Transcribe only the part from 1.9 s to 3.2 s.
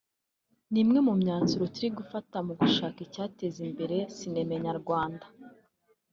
gufata mu gushaka